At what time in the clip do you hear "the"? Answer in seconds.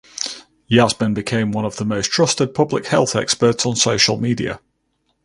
1.77-1.85